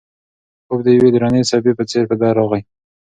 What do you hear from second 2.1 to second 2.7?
ده راغی.